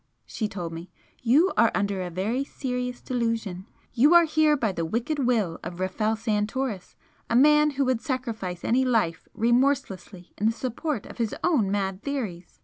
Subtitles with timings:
[0.25, 0.89] she told me
[1.21, 3.67] "You are under a very serious delusion.
[3.93, 6.95] You are here by the wicked will of Rafel Santoris
[7.29, 12.01] a man who would sacrifice any life remorselessly in the support of his own mad
[12.01, 12.59] theories!